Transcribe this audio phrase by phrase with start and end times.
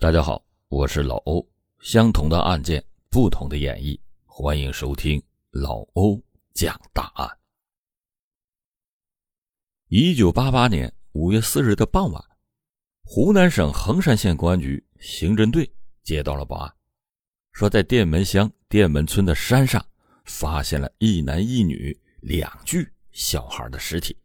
[0.00, 1.44] 大家好，我是老欧。
[1.80, 6.22] 相同的案件，不同的演绎，欢迎收听老欧
[6.54, 7.28] 讲大案。
[9.88, 12.24] 一九八八年五月四日的傍晚，
[13.02, 15.68] 湖南省衡山县公安局刑侦队
[16.04, 16.72] 接到了报案，
[17.50, 19.84] 说在店门乡店门村的山上
[20.26, 24.16] 发现了一男一女两具小孩的尸体。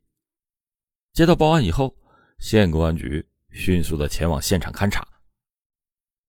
[1.13, 1.97] 接到报案以后，
[2.37, 5.03] 县公安局迅速的前往现场勘查。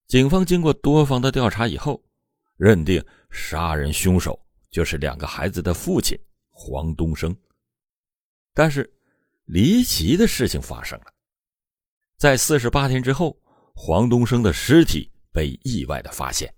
[0.06, 2.02] 警方经过多方的调查以后，
[2.56, 4.38] 认定杀人凶手
[4.70, 6.18] 就是两个孩子的父亲
[6.50, 7.34] 黄东升。
[8.52, 8.88] 但是，
[9.46, 11.06] 离奇的事情发生了，
[12.18, 13.36] 在四十八天之后，
[13.74, 16.54] 黄东升的尸体被意外的发现。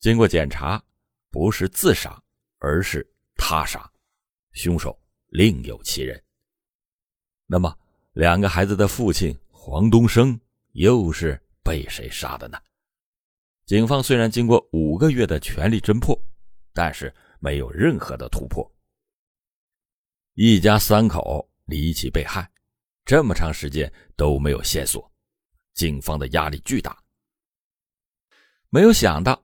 [0.00, 0.82] 经过检查，
[1.30, 2.22] 不是自杀，
[2.58, 3.90] 而是他杀，
[4.52, 6.22] 凶手另有其人。
[7.46, 7.74] 那么，
[8.12, 10.38] 两个孩子的父亲黄东升
[10.72, 11.41] 又是？
[11.62, 12.58] 被谁杀的呢？
[13.66, 16.20] 警方虽然经过五个月的全力侦破，
[16.72, 18.68] 但是没有任何的突破。
[20.34, 22.50] 一家三口离奇被害，
[23.04, 25.10] 这么长时间都没有线索，
[25.74, 26.96] 警方的压力巨大。
[28.68, 29.42] 没有想到，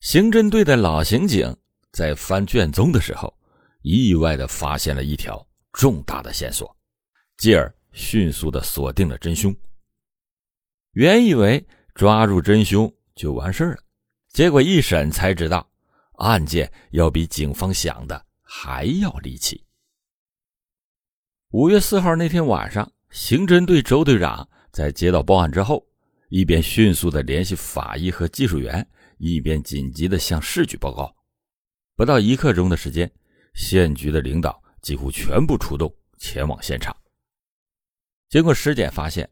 [0.00, 1.54] 刑侦队的老刑警
[1.92, 3.36] 在翻卷宗的时候，
[3.82, 6.74] 意外的发现了一条重大的线索，
[7.36, 9.54] 继而迅速的锁定了真凶。
[10.92, 13.78] 原以为抓住真凶就完事了，
[14.32, 15.70] 结果一审才知道，
[16.16, 19.64] 案件要比警方想的还要离奇。
[21.50, 25.86] 五月四号那天晚上，刑侦队周队长在接到报案之后，
[26.28, 28.84] 一边迅速的联系法医和技术员，
[29.18, 31.14] 一边紧急的向市局报告。
[31.94, 33.08] 不到一刻钟的时间，
[33.54, 36.96] 县局的领导几乎全部出动前往现场。
[38.28, 39.30] 经过尸检发现。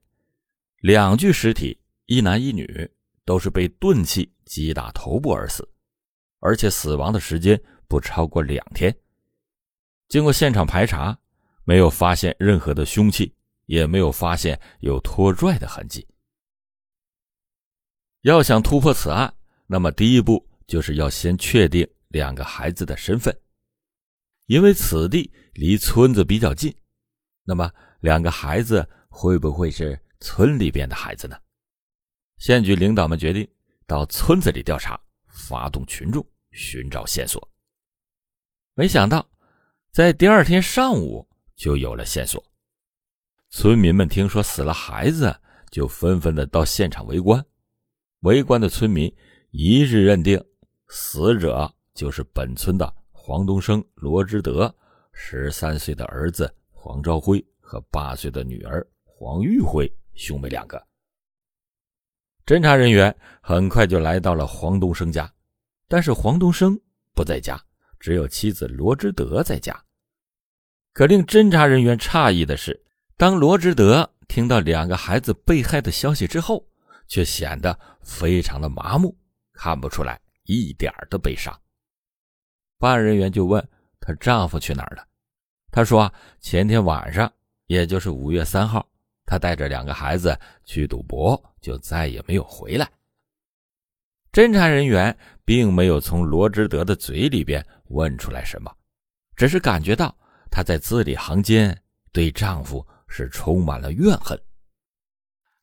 [0.81, 1.77] 两具尸体，
[2.07, 2.89] 一男一女，
[3.25, 5.69] 都是被钝器击打头部而死，
[6.39, 8.97] 而且死亡的时间不超过两天。
[10.09, 11.19] 经过现场排查，
[11.65, 13.35] 没有发现任何的凶器，
[13.67, 16.07] 也没有发现有拖拽的痕迹。
[18.21, 19.35] 要想突破此案，
[19.67, 23.37] 那么第一步就是要先确定两个孩子的身份，
[24.47, 26.73] 因为此地离村子比较近。
[27.43, 29.99] 那么两个孩子会不会是？
[30.21, 31.37] 村里边的孩子呢？
[32.39, 33.49] 县局领导们决定
[33.87, 37.49] 到村子里调查，发动群众寻找线索。
[38.75, 39.29] 没想到，
[39.91, 42.45] 在第二天上午就有了线索。
[43.51, 45.35] 村民们听说死了孩子，
[45.71, 47.45] 就纷纷的到现场围观。
[48.21, 49.13] 围观的村民
[49.51, 50.39] 一致认定，
[50.89, 54.73] 死者就是本村的黄东升、罗之德
[55.13, 59.91] 十三岁的儿子黄朝辉和八岁的女儿黄玉辉。
[60.19, 60.85] 兄妹两个，
[62.45, 65.33] 侦查人员很快就来到了黄东升家，
[65.87, 66.79] 但是黄东升
[67.15, 67.59] 不在家，
[68.01, 69.85] 只有妻子罗之德在家。
[70.93, 72.85] 可令侦查人员诧异的是，
[73.17, 76.67] 当罗之德听到两个孩子被害的消息之后，
[77.07, 79.17] 却显得非常的麻木，
[79.53, 81.57] 看不出来一点的悲伤。
[82.77, 83.67] 办案人员就问
[84.01, 85.07] 她丈夫去哪儿了，
[85.71, 87.33] 她说前天晚上，
[87.67, 88.85] 也就是五月三号。
[89.29, 90.35] 他带着两个孩子
[90.65, 92.91] 去赌博，就再也没有回来。
[94.33, 98.75] 侦查人员并没有从罗之德的嘴里边问出来什么，
[99.37, 100.17] 只是感觉到
[100.51, 101.79] 他在字里行间
[102.11, 104.41] 对丈夫是充满了怨恨。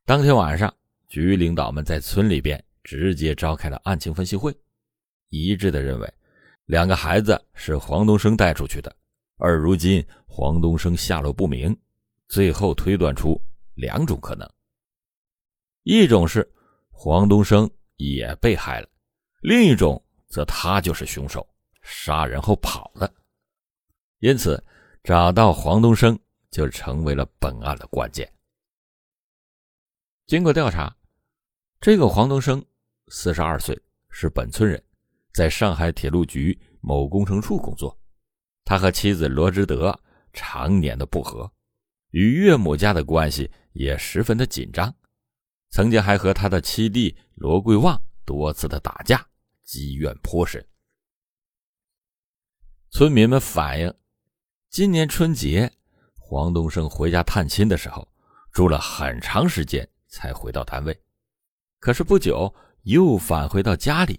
[0.05, 0.71] 当天晚上，
[1.07, 4.55] 局领导们在村里边直接召开了案情分析会，
[5.29, 6.13] 一致的认为
[6.65, 8.95] 两个孩子是黄东升带出去的，
[9.37, 11.75] 而如今黄东升下落不明，
[12.27, 13.41] 最后推断出。
[13.75, 14.49] 两种可能，
[15.83, 16.49] 一种是
[16.89, 18.89] 黄东升也被害了，
[19.41, 21.47] 另一种则他就是凶手，
[21.81, 23.13] 杀人后跑了。
[24.19, 24.63] 因此，
[25.03, 26.17] 找到黄东升
[26.49, 28.31] 就成为了本案的关键。
[30.25, 30.95] 经过调查，
[31.79, 32.65] 这个黄东升
[33.09, 33.79] 四十二岁，
[34.09, 34.83] 是本村人，
[35.33, 37.95] 在上海铁路局某工程处工作。
[38.63, 39.97] 他和妻子罗之德
[40.33, 41.51] 常年的不和。
[42.15, 44.95] 与岳母家的关系也十分的紧张，
[45.69, 49.27] 曾经还和他的七弟罗贵旺多次的打架，
[49.63, 50.65] 积怨颇深。
[52.89, 53.93] 村民们反映，
[54.69, 55.69] 今年春节，
[56.17, 58.09] 黄东升回家探亲的时候，
[58.53, 60.97] 住了很长时间才回到单位，
[61.81, 64.17] 可是不久又返回到家里，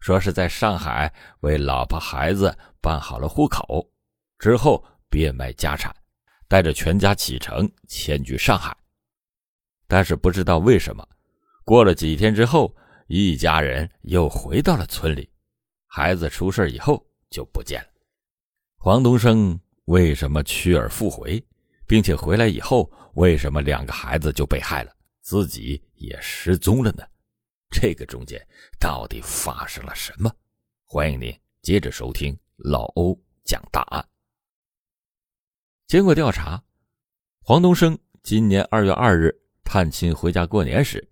[0.00, 3.88] 说是在上海为老婆孩子办好了户口，
[4.36, 5.94] 之后变卖家产。
[6.50, 8.76] 带着全家启程迁居上海，
[9.86, 11.08] 但是不知道为什么，
[11.64, 12.74] 过了几天之后，
[13.06, 15.30] 一家人又回到了村里。
[15.86, 17.88] 孩子出事以后就不见了。
[18.78, 21.40] 黄东升为什么去而复回，
[21.86, 27.04] 并且回来以后，为什么两个孩子就被害了，自己也失踪了呢？
[27.70, 28.44] 这个中间
[28.80, 30.28] 到底发生了什么？
[30.84, 31.32] 欢迎您
[31.62, 34.09] 接着收听老欧讲大案。
[35.90, 36.62] 经过调查，
[37.42, 41.04] 黄东升今年二月二日探亲回家过年时，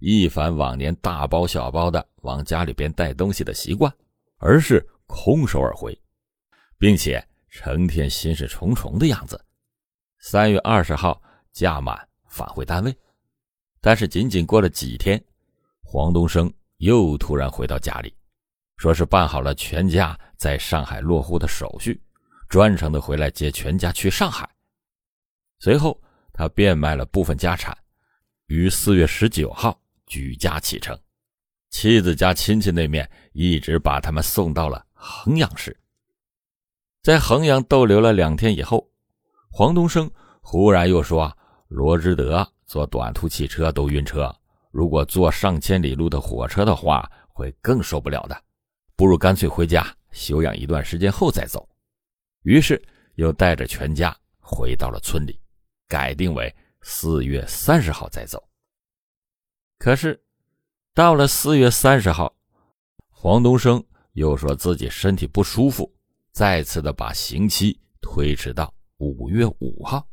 [0.00, 3.90] 一反往年大包小包的往家里边带东西的习惯，
[4.36, 5.98] 而是空手而回，
[6.76, 9.42] 并且成天心事重重的样子。
[10.18, 11.18] 三月二十号
[11.50, 11.98] 假满
[12.28, 12.94] 返回单位，
[13.80, 15.18] 但是仅仅过了几天，
[15.82, 18.14] 黄东升又突然回到家里。
[18.76, 21.98] 说是办好了全家在上海落户的手续，
[22.48, 24.48] 专程的回来接全家去上海。
[25.58, 26.00] 随后，
[26.32, 27.76] 他变卖了部分家产，
[28.46, 30.98] 于四月十九号举家启程。
[31.70, 35.76] 妻子家亲戚那面一直把他们送到了衡阳市。
[37.02, 38.90] 在衡阳逗留了两天以后，
[39.50, 40.10] 黄东升
[40.40, 41.30] 忽然又说
[41.68, 44.34] ：“罗之德坐短途汽车都晕车，
[44.70, 48.42] 如果坐上千里路的火车的话，会更受不了的。”
[48.96, 51.68] 不如干脆回家休养一段时间后再走，
[52.48, 52.82] 于是
[53.16, 55.38] 又带着全家回到了村里，
[55.86, 58.42] 改定为四月三十号再走。
[59.78, 60.18] 可是
[60.94, 62.34] 到了四月三十号，
[63.10, 65.94] 黄东升又说自己身体不舒服，
[66.32, 70.08] 再次的把刑期推迟到五月五号。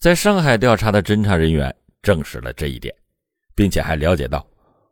[0.00, 1.72] 在上海调查的侦查人员
[2.02, 2.92] 证实了这一点，
[3.54, 4.44] 并且还了解到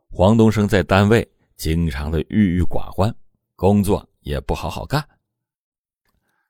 [0.09, 1.29] 黄东升在单位。
[1.57, 3.13] 经常的郁郁寡欢，
[3.57, 5.05] 工作也不好好干。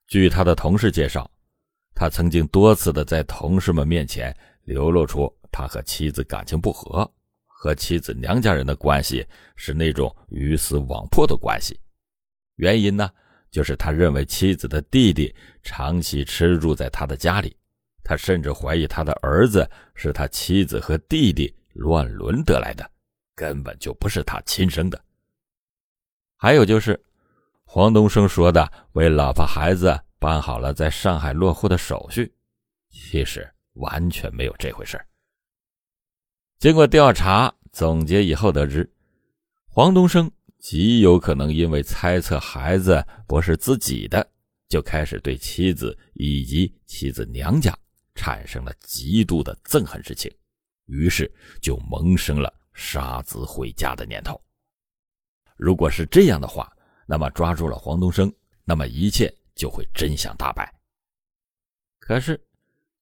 [0.08, 1.30] 据他的同事介绍，
[1.96, 7.10] 他曾经多次的在同事们面前流露出他和妻子感情不和，
[7.46, 11.80] 和妻子娘家人的关系是那种鱼死网破的关系。
[12.58, 13.10] 原因呢，
[13.50, 15.34] 就是他认为妻子的弟弟
[15.64, 17.56] 长期吃住在他的家里，
[18.04, 22.88] 他甚至怀疑他的儿子是他妻子和弟弟乱伦得来的。
[23.36, 25.04] 根本就不是他亲生的。
[26.38, 27.04] 还有就是，
[27.75, 32.31] 黄东升说的为老婆孩子办好了在上海落户的手续，
[32.92, 35.04] 其实完全没有这回事
[36.60, 38.88] 经过调查总结以后得知，
[39.66, 40.30] 黄东升
[40.60, 44.24] 极有可能因为猜测孩子不是自己的，
[44.70, 47.75] 就开始对妻子以及妻子娘家
[48.14, 50.31] 产生了极度的憎恨之情，
[50.86, 51.28] 于是
[51.60, 52.54] 就萌生了。
[52.75, 54.40] 杀子回家的念头。
[55.58, 56.72] 如果是这样的话，
[57.06, 58.34] 那么抓住了黄东升，
[58.64, 60.74] 那么一切就会真相大白。
[62.00, 62.40] 可是，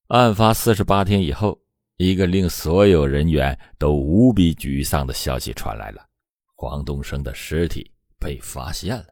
[0.08, 1.60] 案发四十八天以后，
[1.96, 6.06] 一个令所有人员都无比沮丧的消息传来了：
[6.54, 9.06] 黄东升的尸体被发现了。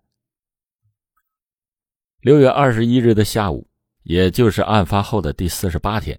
[2.20, 3.66] 六月二十一日的下午，
[4.02, 6.18] 也就是案发后的第四十八天，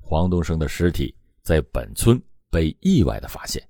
[0.00, 2.20] 黄东升的尸体在本村
[2.50, 3.62] 被意外的发现。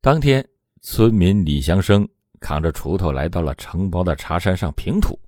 [0.00, 0.46] 当天，
[0.80, 2.08] 村民李祥生
[2.40, 5.18] 扛着锄头来到了承包的茶山上平土，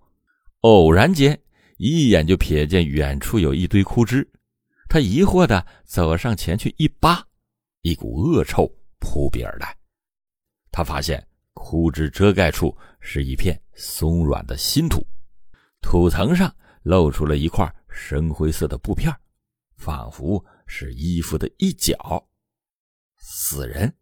[0.60, 1.38] 偶然间
[1.76, 4.28] 一眼就瞥见远处有一堆枯枝，
[4.88, 7.24] 他疑惑的走上前去一扒，
[7.82, 9.76] 一股恶臭扑鼻而来。
[10.70, 15.06] 他发现枯枝遮盖处是一片松软的新土，
[15.80, 19.12] 土层上露出了一块深灰色的布片，
[19.76, 22.24] 仿佛是衣服的一角。
[23.16, 23.92] 死人。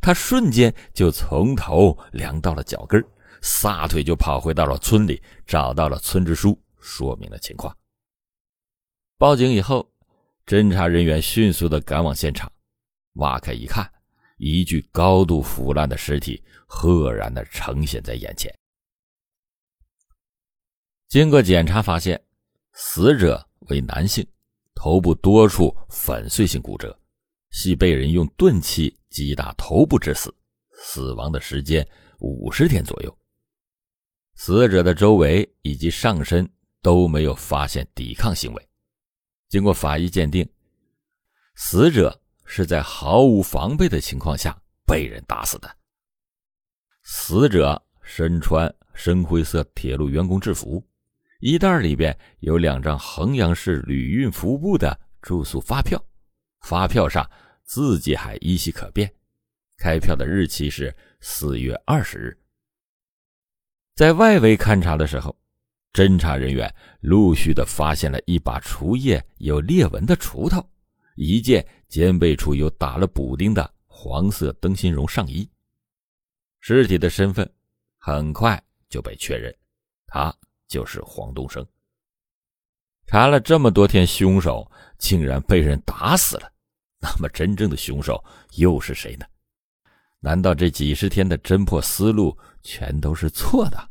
[0.00, 3.04] 他瞬间就从头凉到了脚跟
[3.42, 7.76] 撒腿就跑回到了村里，找到了村支书，说明了情况。
[9.16, 9.88] 报警以后，
[10.46, 12.50] 侦查人员迅速的赶往现场，
[13.14, 13.90] 挖开一看，
[14.36, 18.52] 一具高度腐烂的尸体赫然的呈现在眼前。
[21.08, 22.20] 经过检查发现，
[22.72, 24.26] 死者为男性，
[24.74, 26.96] 头部多处粉碎性骨折。
[27.50, 30.34] 系被人用钝器击打头部致死，
[30.82, 31.86] 死亡的时间
[32.18, 33.18] 五十天左右。
[34.34, 36.48] 死者的周围以及上身
[36.82, 38.68] 都没有发现抵抗行为。
[39.48, 40.48] 经过法医鉴定，
[41.56, 45.76] 死者是在毫无防备的情况下被人打死的。
[47.02, 50.86] 死者身穿深灰色铁路员工制服，
[51.40, 56.02] 衣袋里边有两张衡阳市旅运服务部的住宿发票。
[56.60, 57.28] 发票上
[57.64, 59.12] 字迹还依稀可辨，
[59.76, 62.38] 开票的日期是四月二十日。
[63.94, 65.36] 在外围勘查的时候，
[65.92, 70.64] 侦查人员陆续的发现了一把除叶有裂纹的锄头，
[71.16, 75.48] 一件肩背处有打了补丁的黄色灯芯绒上衣。
[76.60, 77.48] 尸体的身份
[77.96, 79.54] 很快就被确认，
[80.06, 80.32] 他
[80.66, 81.66] 就是黄东升。
[83.08, 86.52] 查了这么多天，凶手竟然被人打死了，
[87.00, 88.22] 那么真正的凶手
[88.56, 89.24] 又是谁呢？
[90.20, 93.90] 难道这几十天的侦破思路全都是错的？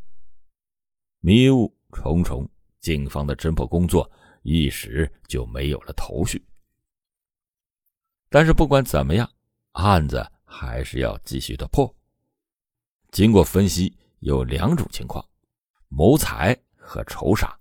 [1.19, 2.47] 迷雾重重，
[2.79, 4.09] 警方的侦破工作
[4.43, 6.45] 一时就没有了头绪。
[8.29, 9.27] 但是不管怎么样，
[9.71, 11.91] 案子还是要继续的破。
[13.11, 15.27] 经过分析，有两种情况：
[15.87, 17.57] 谋财和仇杀。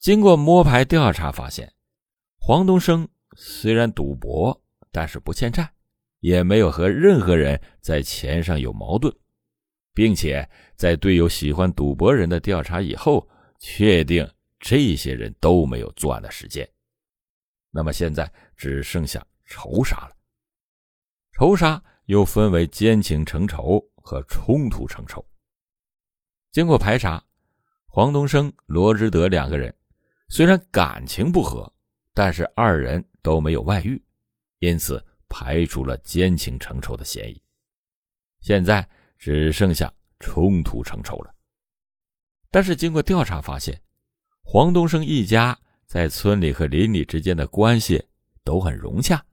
[0.00, 1.72] 经过摸排调查发现，
[2.38, 4.58] 黄东升虽然赌博，
[4.90, 5.72] 但是不欠债。
[6.20, 9.10] 也没有和任何人在钱上有矛盾，
[9.94, 13.26] 并且在队友喜欢赌博人的调查以后，
[13.58, 16.68] 确定这些人都没有作案的时间。
[17.70, 20.16] 那么现在只剩下仇杀了。
[21.32, 25.24] 仇杀又分为奸情成仇和冲突成仇。
[26.52, 27.24] 经过排查，
[27.86, 29.74] 黄东升、罗之德两个人
[30.30, 31.70] 虽然感情不和，
[32.14, 34.02] 但是二人都没有外遇，
[34.60, 35.04] 因此。
[35.32, 37.40] 排除了奸情成仇的嫌疑，
[38.40, 38.84] 现在
[39.16, 41.32] 只剩下冲突成仇了。
[42.50, 43.80] 但是经过调查发现，
[44.42, 45.56] 黄东升一家
[45.86, 48.04] 在村里和邻里之间的关系
[48.42, 49.24] 都很融洽，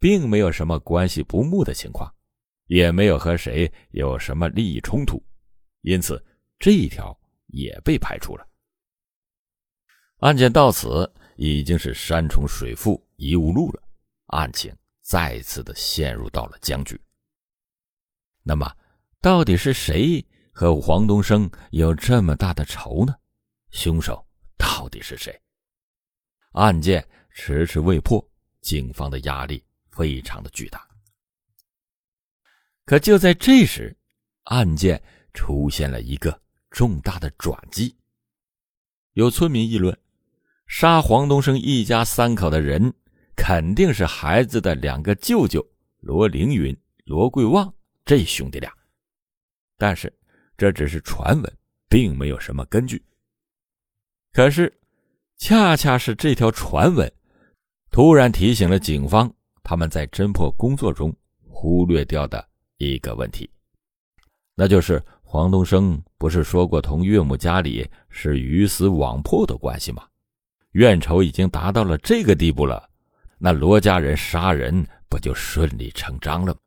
[0.00, 2.12] 并没有什么关系不睦的情况，
[2.66, 5.24] 也没有和谁有什么利益冲突，
[5.82, 6.20] 因此
[6.58, 8.44] 这一条也被排除了。
[10.18, 13.82] 案件到此已经是山重水复疑无路了，
[14.26, 14.74] 案情。
[15.02, 17.00] 再次的陷入到了僵局。
[18.42, 18.68] 那么，
[19.20, 23.14] 到底是谁和黄东升有这么大的仇呢？
[23.70, 24.26] 凶手
[24.58, 25.40] 到底是谁？
[26.54, 28.20] 案件迟迟未破，
[28.62, 30.84] 警方的压力非常的巨大。
[32.84, 33.96] 可就在这时，
[34.46, 35.00] 案件
[35.34, 36.42] 出现了一个
[36.72, 37.96] 重大的转机。
[39.12, 39.96] 有村民议论，
[40.66, 42.92] 杀黄东升一家三口的人。
[43.38, 45.64] 肯定是孩子的两个舅舅
[46.00, 47.70] 罗凌云、罗贵旺
[48.02, 48.72] 这兄弟俩，
[49.76, 50.10] 但是
[50.56, 51.56] 这只是传闻，
[51.86, 53.04] 并没有什么根据。
[54.32, 54.74] 可是，
[55.36, 57.12] 恰恰是这条传闻，
[57.90, 59.30] 突然提醒了警方
[59.62, 61.14] 他们在侦破工作中
[61.46, 62.42] 忽略掉的
[62.78, 63.48] 一个问题，
[64.54, 70.08] 那就是黄东升不是说过同岳母家里是鱼死网破的关系吗？
[70.76, 72.86] 怨仇已经达到了这个地步了。
[73.38, 76.60] 那罗家人杀人不就顺理成章了吗？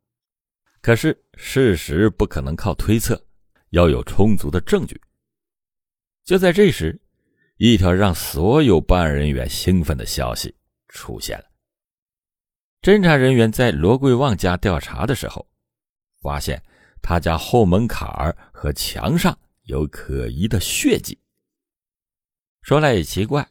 [0.82, 3.24] 可是事实不可能靠推测，
[3.70, 5.00] 要有充足的证据。
[6.24, 7.00] 就在这时，
[7.58, 10.56] 一条让所有办案人员兴奋的消息
[10.88, 11.46] 出现了。
[12.82, 15.48] 侦查人员在罗贵旺家调查的时候，
[16.22, 16.60] 发现
[17.02, 21.20] 他家后门槛儿和墙上有可疑的血迹。
[22.62, 23.48] 说来也奇怪，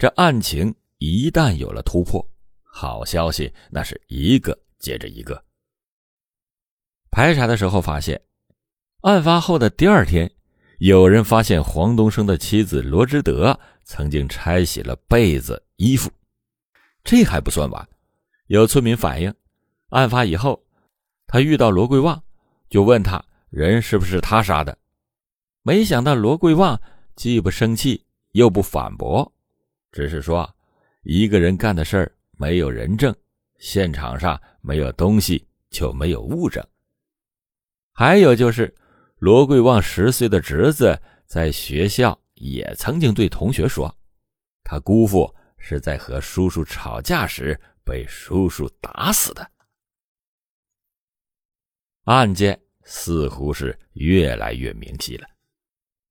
[0.00, 2.26] 这案情一旦有了突破。
[2.64, 5.44] 好消息，那是一个接着一个。
[7.10, 8.18] 排查的时候发现，
[9.02, 10.32] 案发后的第二天，
[10.78, 16.10] 有人发现黄东升的妻子罗之德曾经拆洗了被子、衣服。
[17.04, 17.86] 这还不算完，
[18.46, 19.34] 有村民反映，
[19.90, 20.64] 案发以后，
[21.26, 22.22] 他遇到罗贵旺，
[22.70, 24.78] 就问他人是不是他杀的。
[25.60, 26.80] 没想到罗贵旺
[27.16, 29.30] 既不生气，又不反驳，
[29.92, 30.48] 只是说
[31.02, 32.12] 一个人干的事儿。
[32.36, 33.14] 没有人证，
[33.58, 36.66] 现场上没有东西，就没有物证。
[37.92, 38.74] 还有就是，
[39.18, 43.94] 罗贵旺十岁的侄子在学校也曾经对同学说，
[44.64, 49.50] 他姑父是在和叔叔吵架时被叔叔打死的。
[52.04, 55.28] 案件似乎是越来越明晰了，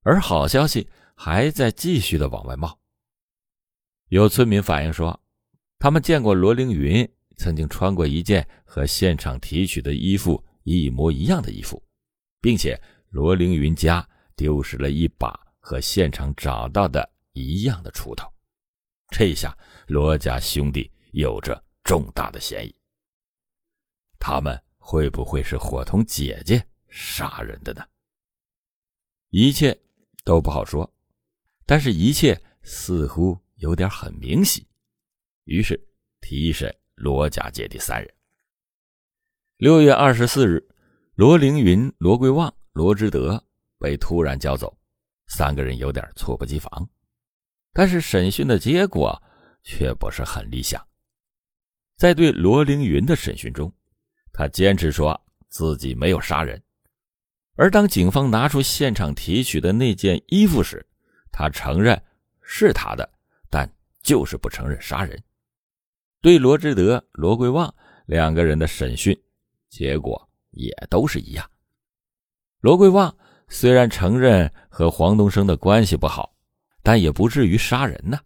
[0.03, 2.79] 而好消息还在继续的往外冒。
[4.09, 5.19] 有村民反映说。
[5.81, 11.81] 他们见过罗凌云曾经穿过一件和现场提取的衣服一模一样的衣服，
[12.41, 12.77] 并且
[13.11, 18.29] 罗凌云家丢失了一把和现场找到的一样的锄头。
[19.09, 22.75] 这下罗家兄弟有着重大的嫌疑。
[24.19, 27.81] 他们会不会是伙同姐姐杀人的呢？
[29.29, 29.79] 一切
[30.25, 30.93] 都不好说，
[31.65, 34.67] 但是一切似乎有点很明晰。
[35.45, 35.79] 于是
[36.19, 38.13] 提审罗家姐弟三人。
[39.57, 40.67] 六月二十四日，
[41.15, 43.43] 罗凌云、罗贵旺、罗之德
[43.77, 44.77] 被突然叫走，
[45.27, 46.89] 三个人有点猝不及防。
[47.73, 49.21] 但是审讯的结果
[49.63, 50.85] 却不是很理想，
[51.97, 53.71] 在对罗凌云的审讯中，
[54.31, 56.61] 他坚持说自己没有杀人。
[57.55, 60.85] 而当警方拿出现场提取的那件衣服时，
[61.31, 62.01] 他承认
[62.41, 63.09] 是他的，
[63.49, 63.69] 但
[64.01, 65.21] 就是不承认杀人。
[66.21, 67.73] 对罗志德、罗贵旺
[68.05, 69.17] 两个人的审讯
[69.69, 71.49] 结果也都是一样。
[72.61, 73.15] 罗贵旺
[73.47, 76.33] 虽然承认和黄东升的关系不好，
[76.83, 78.19] 但也不至于杀人呢。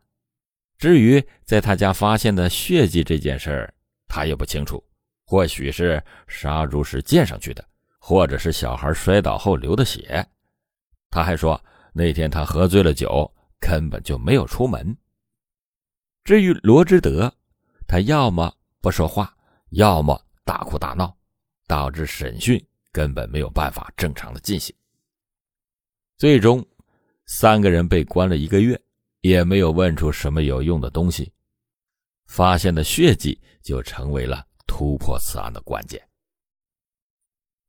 [0.77, 3.73] 至于在他家发现的血迹这件事儿，
[4.07, 4.83] 他也不清楚，
[5.25, 7.63] 或许是杀猪时溅上去的。
[8.05, 10.27] 或者是小孩摔倒后流的血，
[11.09, 11.57] 他还说
[11.93, 14.93] 那天他喝醉了酒，根本就没有出门。
[16.23, 17.33] 至于罗之德，
[17.85, 19.35] 他要么不说话，
[19.71, 21.15] 要么大哭大闹，
[21.67, 24.73] 导致审讯根本没有办法正常的进行。
[26.17, 26.65] 最终，
[27.25, 28.81] 三个人被关了一个月，
[29.19, 31.29] 也没有问出什么有用的东西，
[32.27, 36.01] 发现的血迹就成为了突破此案的关键。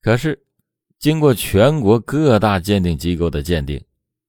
[0.00, 0.40] 可是，
[1.00, 3.84] 经过全国各大鉴定机构的鉴定，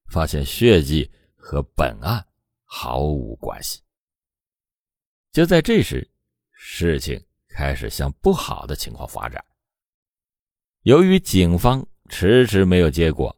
[0.08, 2.26] 发现血迹和本案
[2.64, 3.85] 毫无关系。
[5.36, 6.10] 就在这时，
[6.54, 9.44] 事情开始向不好的情况发展。
[10.84, 13.38] 由于警方迟迟没有结果，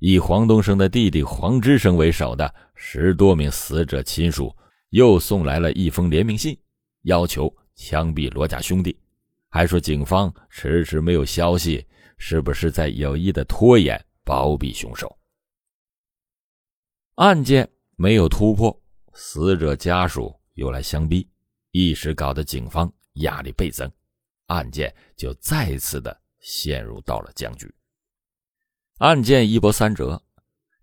[0.00, 4.52] 以黄东升的弟弟黄之生为首的十多名死者亲属
[4.88, 6.58] 又送来了一封联名信，
[7.02, 8.98] 要求枪毙罗家兄弟。
[9.48, 11.86] 还说警方迟迟没有消息，
[12.18, 15.16] 是不是在有意的拖延包庇凶手？
[17.14, 18.82] 案件没有突破，
[19.14, 21.24] 死者家属又来相逼，
[21.78, 23.90] 一时搞得警方压力倍增，
[24.46, 27.70] 案件就再次的陷入到了僵局。
[28.96, 30.18] 案件一波三折，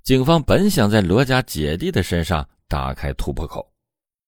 [0.04, 3.74] 警方本想在罗家姐弟的身上打开突破口，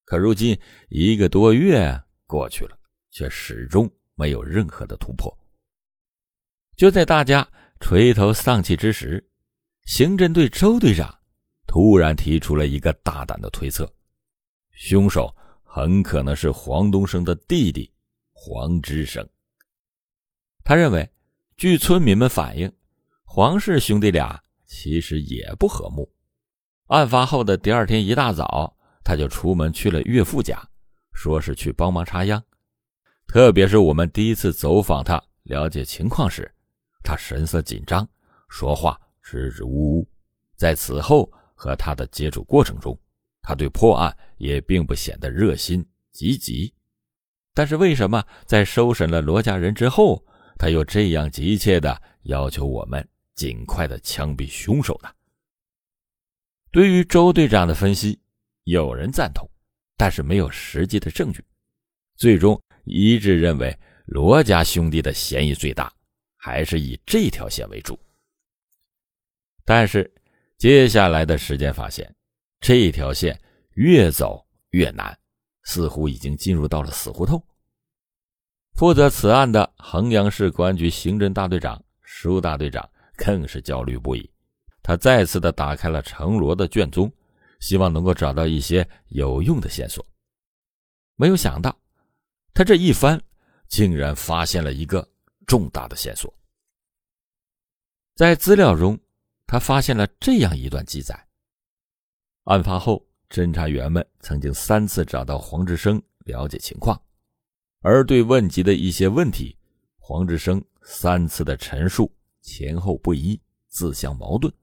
[0.06, 2.76] 可如今一个多月过去了，
[3.12, 3.88] 却始终。
[4.18, 5.30] 没有任何的突破。
[6.78, 7.46] 就在大家
[7.82, 9.22] 垂头丧气之时，
[9.84, 11.14] 刑侦队周队长
[11.68, 13.94] 突然提出了一个大胆的推测：
[14.72, 15.36] 凶手
[15.76, 17.92] 很可能是黄东升的弟弟
[18.32, 19.28] 黄之生。
[20.64, 21.12] 他认为，
[21.58, 22.72] 据村民们反映，
[23.26, 26.10] 黄氏兄弟俩其实也不和睦。
[26.86, 30.66] 案发后的第二天一大早，他就出门去了岳父家，
[31.12, 32.42] 说是去帮忙插秧。
[33.28, 36.50] 特别是我们第一次走访他了解情况时，
[37.04, 38.08] 他神色紧张，
[38.48, 40.08] 说话支支吾吾。
[40.56, 42.98] 在此后和他的接触过程中，
[43.46, 46.74] 他对破案也并不显得热心积极。
[47.54, 50.26] 但是为什么在收审了罗家人之后，
[50.58, 55.10] 他又这样急切的要求我们尽快的枪毙凶手呢？
[56.72, 58.20] 对于周队长的分析，
[58.64, 59.48] 有人赞同，
[59.96, 61.44] 但是没有实际的证据。
[62.18, 62.60] 最终。
[62.88, 65.92] 一致认为罗家兄弟的嫌疑最大，
[66.38, 68.00] 还是以这条线为主。
[69.64, 70.14] 但是
[70.60, 72.15] 接下来的时间发现，
[72.68, 73.40] 这条线
[73.76, 75.16] 越走越难，
[75.66, 77.40] 似乎已经进入到了死胡同。
[78.74, 84.28] 负责此案的衡阳市公安局刑侦大队长舒大队长更是焦虑不已，
[84.82, 87.14] 他再次的打开了程罗的卷宗，
[87.60, 90.04] 希望能够找到一些有用的线索。
[91.18, 91.80] 没有想到。
[92.52, 93.22] 他这一翻，
[93.68, 95.08] 竟然发现了一个
[95.46, 96.34] 重大的线索。
[98.16, 99.00] 在资料中，
[99.46, 101.25] 他发现了这样一段记载：
[102.46, 107.00] 案发后，侦查员们曾经三次找到黄志生了解情况，
[107.82, 109.58] 而对问及的一些问题，
[109.98, 114.54] 黄志生三次的陈述前后不一，自相矛盾。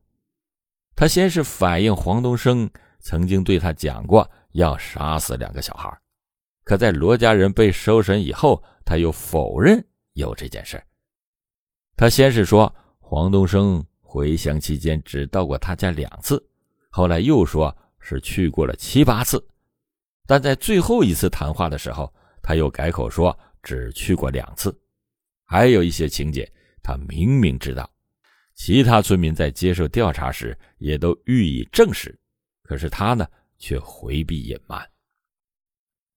[0.94, 5.92] 他先是反映黄东升曾经对他讲过要杀死两个小孩。
[6.62, 10.80] 可在罗家人被收审以后，他又否认有这件事
[11.96, 16.40] 他先是说黄东升回乡期间只到过他家两次，
[16.94, 19.42] 后来又说是去过了七八次，
[20.26, 24.78] 但在最后一次谈话的时候，他又改口说只去过两次。
[25.42, 26.46] 还有一些情节，
[26.82, 27.90] 他明明知道，
[28.54, 32.14] 其他村民在接受调查时也都予以证实，
[32.62, 33.26] 可是他呢
[33.58, 34.86] 却回避隐瞒。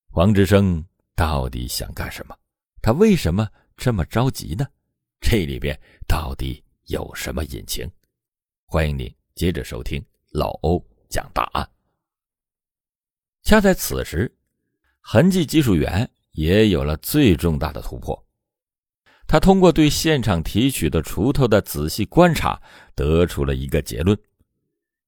[0.09, 0.85] 黄之生
[1.15, 2.37] 到底想干什么？
[2.81, 4.67] 他为什么这么着急呢？
[5.21, 7.89] 这里边到底有什么隐情？
[8.65, 10.03] 欢迎您接着收听
[10.35, 11.67] 老欧讲大案。
[13.43, 14.29] 恰在此时，
[14.99, 18.21] 痕迹技术员也有了最重大的突破。
[19.27, 22.61] 他通过对现场提取的锄头的仔细观察，
[22.93, 24.17] 得出了一个结论：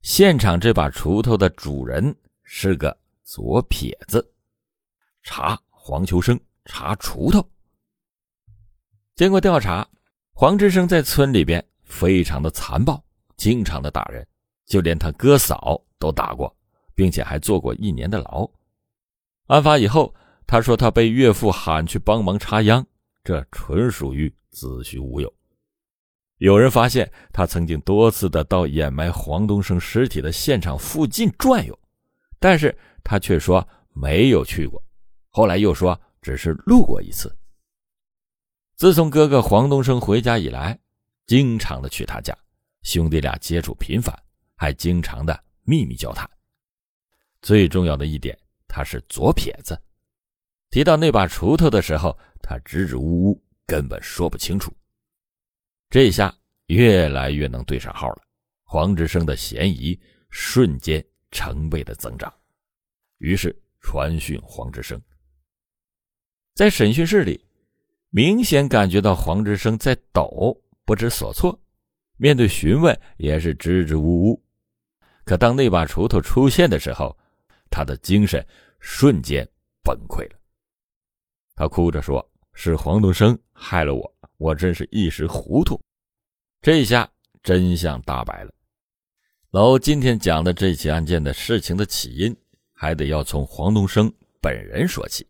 [0.02, 4.26] 现场这把锄头的主人是个左撇子。
[5.24, 7.46] 查黄秋生查锄头。
[9.16, 9.88] 经过调查，
[10.32, 13.04] 黄志生在村里边非常的残暴，
[13.36, 14.26] 经常的打人，
[14.68, 16.56] 就连他哥嫂都打过，
[16.94, 18.48] 并且还坐过一年的牢。
[19.48, 20.14] 案发以后，
[20.46, 22.86] 他说他被岳父喊去帮忙插秧，
[23.24, 25.34] 这纯属于子虚乌有。
[26.38, 31.80] 有人发现他曾经多次的到掩埋黄东升尸体的现场附近转悠，
[32.40, 34.80] 但是他却说没有去过，
[35.30, 37.36] 后来又说只是路过一次。
[38.76, 40.78] 自从哥哥黄东升回家以来，
[41.26, 42.38] 经常的去他家，
[42.84, 44.16] 兄弟俩接触频繁，
[44.58, 46.30] 还经常的秘密交谈。
[47.42, 49.80] 最重要的一点，他是左撇子。
[50.70, 54.76] 提到那把锄头的时候，他支支吾吾，根本说不清楚。
[55.90, 58.22] 这下越来越能对上号了，
[58.64, 59.98] 黄志生的嫌疑
[60.30, 62.34] 瞬间成倍的增长。
[63.20, 65.02] 于是传讯黄志生，
[66.54, 67.46] 在审讯室里。
[68.10, 71.60] 明显感觉到黄志生在抖，不知所措，
[72.16, 74.44] 面对询问也是支支吾吾。
[75.28, 77.14] 可当那把锄头出现的时候，
[77.70, 78.44] 他的精神
[78.80, 79.46] 瞬间
[79.84, 80.40] 崩溃了。
[81.54, 85.78] 他哭着说：“是黄东升害了我，我真是一时糊涂。”
[86.64, 87.12] 这下
[87.44, 88.54] 真相大白了。
[89.52, 92.34] 老欧今天讲的这起案件的事情的起因，
[92.72, 94.10] 还得要从黄东升
[94.42, 95.28] 本人说起。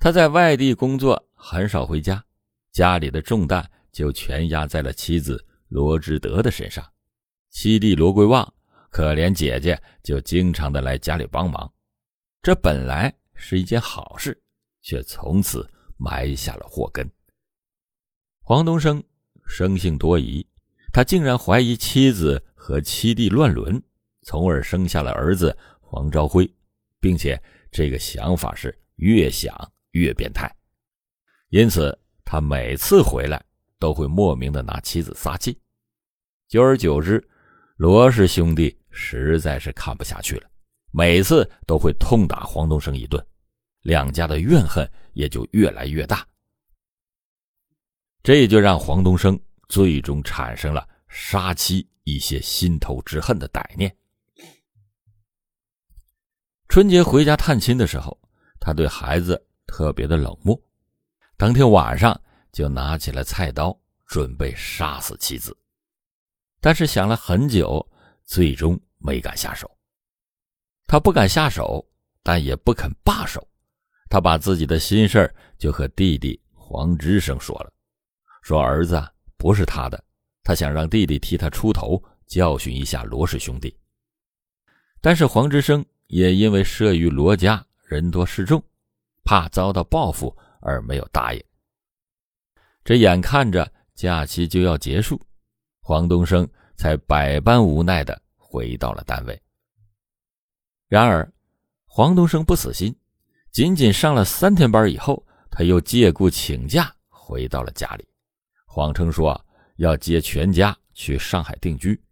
[0.00, 1.22] 他在外地工作。
[1.38, 2.24] 很少回家，
[2.72, 6.84] 家里的重担就全压在了妻子罗之德的身上。
[7.50, 8.52] 七弟罗贵旺
[8.96, 11.70] 可怜姐姐，就经常的来家里帮忙。
[12.40, 14.42] 这本来是一件好事，
[14.80, 17.06] 却从此埋下了祸根。
[18.40, 19.04] 黄东升
[19.46, 20.48] 生性多疑，
[20.94, 23.78] 他竟然怀疑妻子和七弟乱伦，
[24.22, 26.50] 从而生下了儿子黄朝辉，
[26.98, 27.38] 并且
[27.70, 29.54] 这个想法是越想
[29.90, 30.50] 越变态。
[31.50, 33.44] 因此，他每次回来
[33.78, 35.60] 都会莫名的拿妻子撒气。
[36.48, 37.22] 久而久之，
[37.76, 40.50] 罗氏兄弟实在是看不下去了，
[40.90, 43.24] 每次都会痛打黄东升一顿，
[43.82, 46.26] 两家的怨恨也就越来越大。
[48.22, 53.94] 这也就让黄东升最终产生了杀妻一些心头之恨的歹念。
[56.68, 58.18] 春节回家探亲的时候，
[58.58, 60.60] 他对孩子特别的冷漠。
[61.36, 62.18] 当天晚上
[62.50, 65.56] 就拿起了菜刀，准备杀死妻子，
[66.60, 67.86] 但是想了很久，
[68.24, 69.70] 最终没敢下手。
[70.86, 71.86] 他不敢下手，
[72.22, 73.46] 但也不肯罢手。
[74.08, 77.72] 他把自己的心事就和弟弟黄之生说了，
[78.42, 79.02] 说儿子
[79.36, 80.02] 不是他的，
[80.42, 83.76] 他想让弟弟替他出头，教训一下罗氏兄弟。
[85.00, 88.62] 但是黄之生也因为慑于罗家人多势众，
[89.24, 90.36] 怕遭到报复。
[90.60, 91.40] 而没有答应。
[92.82, 95.20] 这眼看着假期就要结束，
[95.80, 98.20] 黄东升才百般无奈的
[98.56, 99.42] 回到了单位。
[100.88, 101.30] 然而，
[101.84, 102.96] 黄东升不死心，
[103.52, 108.08] 仅仅上了三天班以后，他又借故请假回到了家里，
[108.64, 109.38] 谎称说
[109.76, 112.02] 要接全家去上海定居。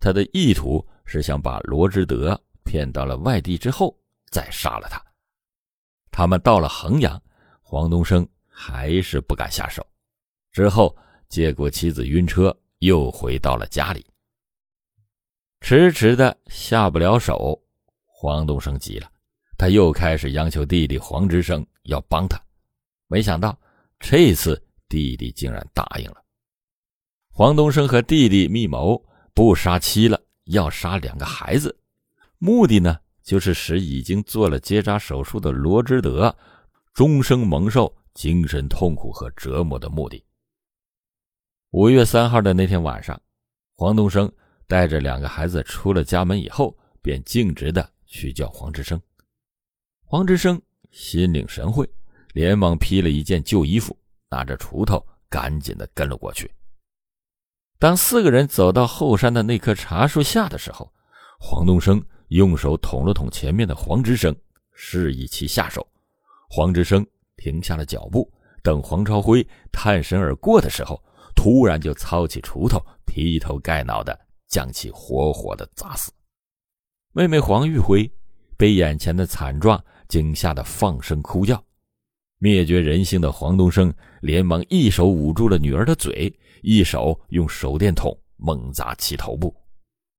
[0.00, 3.96] 他的意图是想把罗志德骗到了外地之后
[4.32, 5.00] 再杀了他。
[6.10, 7.22] 他们到了衡阳。
[7.60, 9.84] 黄东升还是不敢下手，
[10.52, 10.96] 之后
[11.28, 14.04] 借故妻子晕车，又回到了家里。
[15.66, 17.58] 迟迟的下不了手，
[18.04, 19.10] 黄东升急了，
[19.56, 22.38] 他又开始央求弟弟黄之生要帮他。
[23.06, 23.58] 没想到
[23.98, 26.22] 这次弟弟竟然答应了。
[27.30, 31.74] 黄东升和弟弟密谋，不杀妻了，要杀两个孩子，
[32.36, 36.36] 目的呢，就是使已经做了结扎手术的罗之德。
[36.92, 40.22] 终生蒙受精神痛苦和折磨的目的。
[41.70, 43.18] 五月三号的那天晚上，
[43.76, 44.30] 黄东升
[44.74, 49.00] 带着两个孩子出了家门以后，便径直的去叫黄志生。
[50.04, 50.60] 黄志生
[50.90, 51.88] 心领神会，
[52.32, 53.96] 连忙披了一件旧衣服，
[54.28, 56.50] 拿着锄头，赶紧的跟了过去。
[57.78, 60.92] 当四个人走到后山的那棵茶树下的时候，
[61.38, 64.34] 黄东升用手捅了捅前面的黄志生，
[64.72, 65.86] 示意其下手。
[66.48, 67.06] 黄之生
[67.36, 68.28] 停下了脚步，
[68.60, 71.00] 等黄朝辉探身而过的时候，
[71.36, 76.12] 突然就操起锄头，劈头盖脑的将其活活的砸死。
[77.12, 78.10] 妹妹黄玉辉
[78.56, 81.62] 被眼前的惨状惊吓的放声哭叫，
[82.38, 89.54] 灭绝人性的黄东升连忙一手捂住了女儿的嘴，一手用手电筒猛砸其头部。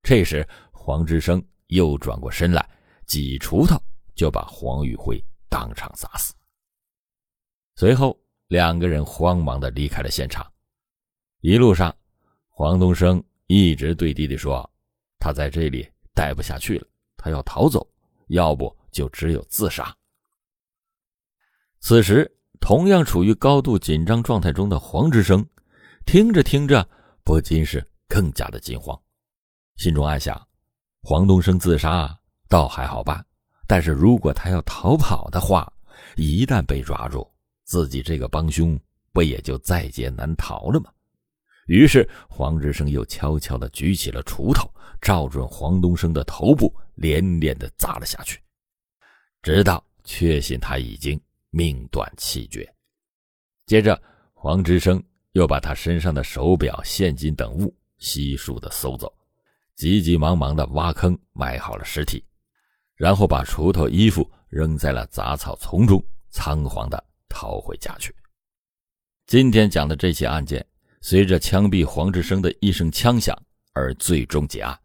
[0.02, 2.68] 这时，黄之生又转过身来，
[3.06, 3.80] 几锄头
[4.14, 5.22] 就把黄玉辉。
[5.48, 6.34] 当场砸死。
[7.76, 10.44] 随后，两个人慌忙的离开了现场。
[11.40, 11.94] 一路上，
[12.48, 14.68] 黄东升一直对弟弟说
[15.18, 17.86] ：“他在这里待不下去了，他要逃走，
[18.28, 19.94] 要不就只有自杀。”
[21.78, 22.30] 此时，
[22.60, 25.46] 同样处于高度紧张状态中的黄之生，
[26.04, 26.88] 听着听着，
[27.22, 29.00] 不禁是更加的惊慌，
[29.76, 30.40] 心中暗想：
[31.02, 33.24] 黄东升自杀倒还好办，
[33.68, 35.72] 但是如果他要逃跑的话，
[36.16, 37.30] 一旦被抓住，
[37.62, 38.76] 自己这个帮凶
[39.12, 40.90] 不也就在劫难逃了吗？
[41.66, 48.40] 于是，黄志生又悄悄地举起了锄头，照准黄东升的头部，连连地砸了下去，
[49.42, 52.72] 直到确信他已经命断气绝。
[53.66, 54.00] 接着，
[54.32, 55.02] 黄志生
[55.32, 59.12] 又把他身上的手表、现金等物悉数地搜走，
[59.74, 62.24] 急急忙忙地挖坑埋好了尸体，
[62.94, 66.00] 然后把锄头、衣服扔在了杂草丛中，
[66.30, 68.14] 仓皇地逃回家去。
[69.26, 70.64] 今天讲的这起案件。
[71.08, 73.40] 随着枪毙黄志生的一声枪响
[73.74, 74.76] 而最终结案，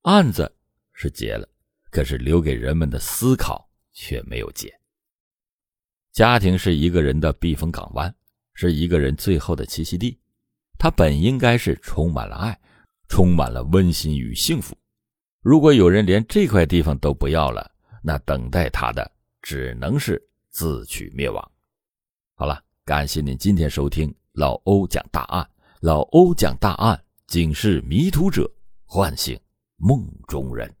[0.00, 0.50] 案子
[0.94, 1.46] 是结了，
[1.90, 4.74] 可是留给人们的思考却没有结。
[6.10, 8.16] 家庭是一个人的避风港湾，
[8.54, 10.18] 是一个人最后的栖息地，
[10.78, 12.58] 它本应该是充满了爱，
[13.06, 14.74] 充满了温馨与幸福。
[15.42, 17.70] 如果有人连这块地方都不要了，
[18.02, 21.52] 那等待他的只能是自取灭亡。
[22.36, 24.10] 好了，感谢您今天收听。
[24.32, 28.48] 老欧讲大案，老欧讲大案，警示迷途者，
[28.86, 29.38] 唤醒
[29.76, 30.72] 梦中人。